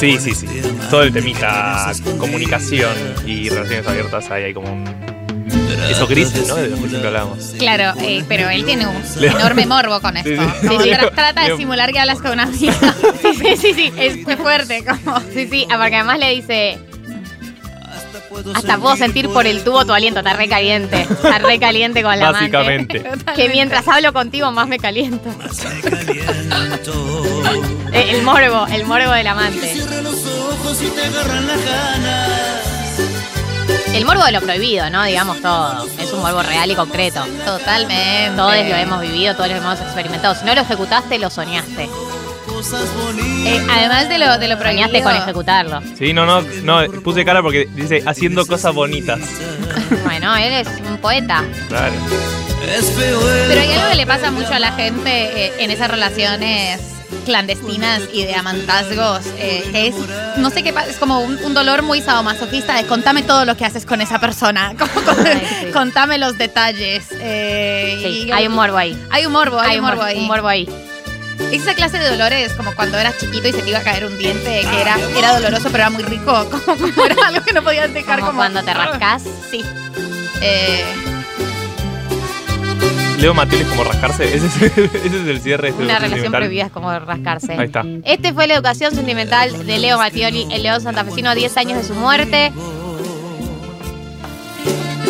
Sí, 0.00 0.18
sí, 0.18 0.34
sí. 0.34 0.48
Todo 0.90 1.04
el 1.04 1.12
temita 1.12 1.92
comunicación 2.18 2.92
y 3.24 3.48
relaciones 3.50 3.86
abiertas, 3.86 4.30
ahí 4.32 4.44
hay 4.44 4.54
como 4.54 4.72
un... 4.72 5.15
Esos 5.90 6.08
grises, 6.08 6.48
¿no? 6.48 6.54
De 6.56 6.68
los 6.68 6.80
que 6.80 6.88
siempre 6.88 7.08
hablamos. 7.08 7.38
Claro, 7.58 7.98
eh, 8.00 8.24
pero 8.28 8.48
él 8.50 8.64
tiene 8.64 8.86
un 8.86 8.96
Leo. 9.20 9.36
enorme 9.38 9.66
morbo 9.66 10.00
con 10.00 10.16
esto. 10.16 10.30
Sí, 10.30 10.36
sí. 10.60 10.66
Como 10.66 10.80
Sí, 10.82 10.90
tra- 10.90 11.00
Leo. 11.00 11.10
trata 11.12 11.44
de 11.48 11.56
simular 11.56 11.92
que 11.92 11.98
hablas 12.00 12.18
con 12.20 12.32
una 12.32 12.44
amiga. 12.44 12.74
Sí, 13.22 13.34
sí, 13.34 13.56
sí, 13.56 13.74
sí. 13.74 13.92
Es 13.98 14.16
muy 14.24 14.36
fuerte, 14.36 14.84
como. 14.84 15.20
Sí, 15.32 15.48
sí, 15.50 15.66
ah, 15.70 15.78
porque 15.78 15.96
además 15.96 16.18
le 16.18 16.30
dice, 16.34 16.78
hasta 18.54 18.78
puedo 18.78 18.96
sentir 18.96 19.28
por 19.30 19.46
el 19.46 19.62
tubo 19.64 19.84
tu 19.86 19.92
aliento, 19.92 20.20
está 20.20 20.32
re 20.34 20.48
caliente, 20.48 21.02
está 21.02 21.38
re 21.38 21.58
caliente 21.58 22.02
con 22.02 22.18
la 22.18 22.28
amante. 22.28 22.56
Básicamente. 22.56 23.04
Que 23.36 23.48
mientras 23.48 23.86
hablo 23.88 24.12
contigo 24.12 24.50
más 24.52 24.66
me 24.68 24.78
caliento. 24.78 25.28
Eh, 27.92 28.06
El 28.10 28.22
morbo, 28.22 28.66
el 28.66 28.84
morbo 28.84 29.12
del 29.12 29.26
amante. 29.26 29.72
Cierra 29.72 30.00
los 30.02 30.14
ojos 30.26 30.82
y 30.82 30.86
te 30.88 31.04
agarran 31.04 31.46
las 31.46 31.64
ganas. 31.64 32.65
El 33.96 34.04
morbo 34.04 34.24
de 34.24 34.32
lo 34.32 34.42
prohibido, 34.42 34.90
¿no? 34.90 35.04
Digamos 35.04 35.40
todo. 35.40 35.86
Es 35.98 36.12
un 36.12 36.20
morbo 36.20 36.42
real 36.42 36.70
y 36.70 36.74
concreto. 36.74 37.24
Totalmente. 37.46 38.36
Todos 38.36 38.54
lo 38.54 38.76
hemos 38.76 39.00
vivido, 39.00 39.34
todos 39.34 39.48
lo 39.48 39.56
hemos 39.56 39.80
experimentado. 39.80 40.34
Si 40.34 40.44
no 40.44 40.54
lo 40.54 40.60
ejecutaste, 40.60 41.18
lo 41.18 41.30
soñaste. 41.30 41.88
Cosas 42.46 42.84
bonitas. 42.94 43.52
Eh, 43.52 43.66
además 43.70 44.08
de 44.10 44.18
lo, 44.18 44.38
de 44.38 44.48
lo 44.48 44.58
prohibido. 44.58 44.86
Soñaste 44.86 45.02
con 45.02 45.16
ejecutarlo. 45.16 45.80
Sí, 45.98 46.12
no, 46.12 46.26
no, 46.26 46.42
no, 46.62 46.90
puse 47.00 47.24
cara 47.24 47.40
porque 47.40 47.68
dice 47.74 48.02
haciendo 48.06 48.46
cosas 48.46 48.74
bonitas. 48.74 49.20
Bueno, 50.04 50.34
él 50.34 50.52
es 50.52 50.68
un 50.88 50.96
poeta. 50.98 51.44
Claro. 51.68 51.94
Pero 52.60 53.60
hay 53.60 53.72
algo 53.72 53.90
que 53.90 53.96
le 53.96 54.06
pasa 54.06 54.32
mucho 54.32 54.52
a 54.52 54.58
la 54.58 54.72
gente 54.72 55.46
eh, 55.46 55.52
en 55.58 55.70
esas 55.70 55.88
relaciones 55.88 56.95
clandestinas 57.24 58.02
y 58.12 58.24
de 58.24 58.34
amantazgos, 58.34 59.20
eh, 59.38 59.64
que 59.72 59.88
es, 59.88 59.94
no 60.36 60.50
sé 60.50 60.62
qué 60.62 60.72
pasa, 60.72 60.88
es 60.90 60.96
como 60.96 61.20
un, 61.20 61.36
un 61.44 61.54
dolor 61.54 61.82
muy 61.82 62.00
sadomasoquista 62.00 62.74
de 62.76 62.86
contame 62.86 63.22
todo 63.22 63.44
lo 63.44 63.56
que 63.56 63.64
haces 63.64 63.84
con 63.86 64.00
esa 64.00 64.18
persona, 64.20 64.74
como 64.78 64.92
con- 65.04 65.26
Ay, 65.26 65.46
sí. 65.60 65.66
contame 65.72 66.18
los 66.18 66.38
detalles. 66.38 67.04
eh, 67.12 68.00
Sí, 68.02 68.24
y- 68.28 68.32
hay 68.32 68.46
un 68.46 68.54
morbo 68.54 68.76
ahí. 68.76 68.96
Hay 69.10 69.26
un 69.26 69.32
morbo, 69.32 69.58
hay, 69.60 69.78
un 69.78 69.84
morbo 69.84 69.96
mor- 70.02 70.06
ahí. 70.08 70.18
un 70.18 70.26
morbo 70.26 70.48
ahí. 70.48 70.68
Esa 71.52 71.74
clase 71.74 71.98
de 71.98 72.08
dolores, 72.08 72.52
como 72.54 72.74
cuando 72.74 72.98
eras 72.98 73.18
chiquito 73.18 73.46
y 73.48 73.52
se 73.52 73.62
te 73.62 73.68
iba 73.68 73.78
a 73.78 73.82
caer 73.82 74.06
un 74.06 74.16
diente, 74.18 74.62
que 74.70 74.80
era, 74.80 74.96
era 75.16 75.32
doloroso 75.34 75.64
pero 75.64 75.76
era 75.84 75.90
muy 75.90 76.02
rico, 76.02 76.48
como, 76.50 76.76
como 76.78 77.04
era 77.04 77.26
algo 77.28 77.44
que 77.44 77.52
no 77.52 77.62
podías 77.62 77.92
dejar 77.92 78.20
Como 78.20 78.28
como... 78.32 78.40
cuando 78.40 78.62
te 78.62 78.72
rascas. 78.74 79.22
Sí. 79.50 79.62
Eh, 80.40 80.84
Leo 83.18 83.34
Matil 83.34 83.60
es 83.62 83.66
como 83.68 83.84
rascarse. 83.84 84.24
Ese 84.34 84.46
es, 84.46 84.62
ese 84.62 85.06
es 85.06 85.28
el 85.28 85.40
cierre 85.40 85.68
de 85.68 85.68
este 85.70 85.84
Una 85.84 85.98
relación 85.98 86.32
prohibida 86.32 86.66
es 86.66 86.72
como 86.72 86.96
rascarse. 86.98 87.52
Ahí 87.52 87.66
está. 87.66 87.84
Este 88.04 88.32
fue 88.32 88.46
la 88.46 88.54
educación 88.54 88.94
sentimental 88.94 89.66
de 89.66 89.78
Leo 89.78 89.98
Mattioli, 89.98 90.48
el 90.52 90.62
león 90.62 90.80
santafesino 90.80 91.30
a 91.30 91.34
10 91.34 91.56
años 91.56 91.78
de 91.78 91.84
su 91.84 91.94
muerte. 91.94 92.52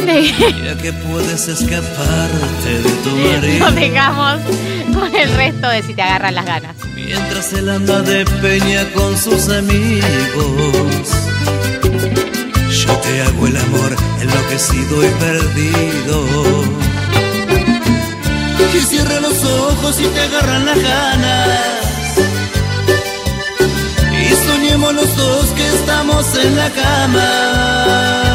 Ya 0.06 0.76
que 0.80 0.92
puedes 0.92 1.48
escaparte 1.48 2.68
de 2.68 2.90
tu 3.02 3.10
Nos 3.10 3.40
marido 3.40 3.72
dejamos 3.72 4.40
con 4.94 5.16
el 5.16 5.34
resto 5.34 5.68
de 5.68 5.82
si 5.82 5.94
te 5.94 6.02
agarran 6.02 6.34
las 6.36 6.46
ganas. 6.46 6.76
Mientras 6.94 7.52
él 7.54 7.68
anda 7.68 8.02
de 8.02 8.24
peña 8.24 8.84
con 8.94 9.16
sus 9.16 9.48
amigos 9.48 10.02
Yo 12.70 12.92
te 12.96 13.22
hago 13.22 13.46
el 13.46 13.56
amor 13.56 13.96
enloquecido 14.20 15.04
y 15.04 15.08
perdido 15.08 16.85
Y 18.74 18.80
cierra 18.80 19.20
los 19.20 19.42
ojos 19.44 20.00
y 20.00 20.04
te 20.04 20.20
agarran 20.20 20.66
las 20.66 20.78
ganas 20.82 21.48
Y 24.12 24.34
soñemos 24.46 24.94
los 24.94 25.16
dos 25.16 25.46
que 25.56 25.66
estamos 25.66 26.36
en 26.36 26.56
la 26.56 26.70
cama 26.70 28.26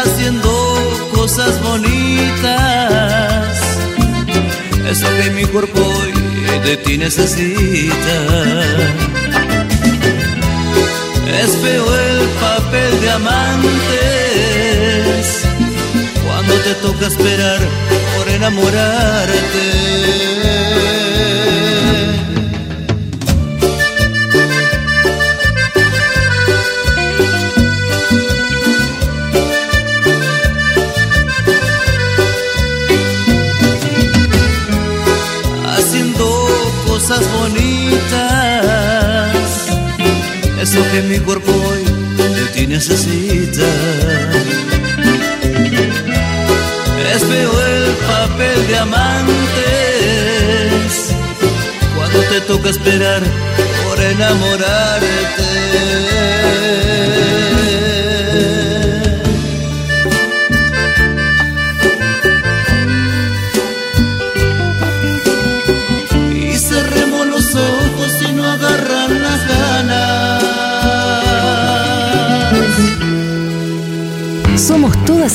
Haciendo 0.00 0.68
cosas 1.28 1.60
bonitas. 1.60 1.88
Es 4.88 5.02
lo 5.02 5.10
que 5.10 5.30
mi 5.30 5.44
cuerpo 5.44 5.80
hoy 5.80 6.12
de 6.64 6.76
ti 6.78 6.96
necesita. 6.96 8.16
Es 11.40 11.50
feo 11.62 11.94
el 11.94 12.28
papel 12.40 13.00
de 13.02 13.10
amantes 13.10 14.27
cuando 16.48 16.64
te 16.64 16.74
toca 16.76 17.06
esperar 17.06 17.60
por 18.16 18.28
enamorarte. 18.28 19.34
haciendo 35.76 36.26
cosas 36.86 37.20
bonitas. 37.32 37.68
Es 40.60 40.74
lo 40.74 40.82
que 40.90 41.02
mi 41.02 41.18
cuerpo 41.20 41.52
hoy 41.52 41.84
de 42.16 42.46
ti 42.54 42.66
necesita. 42.66 44.47
El 47.48 47.94
papel 48.06 48.66
de 48.66 48.78
amantes 48.78 49.36
cuando 51.96 52.20
te 52.20 52.40
toca 52.42 52.68
esperar 52.70 53.22
por 53.84 54.00
enamorarte. 54.00 56.27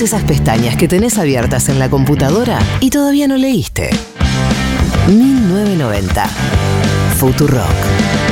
Esas 0.02 0.24
pestañas 0.24 0.76
que 0.76 0.88
tenés 0.88 1.18
abiertas 1.18 1.70
en 1.70 1.78
la 1.78 1.90
computadora 1.90 2.60
y 2.80 2.90
todavía 2.90 3.28
no 3.28 3.38
leíste. 3.38 3.90
1990. 5.08 6.26
Futurock. 7.18 8.23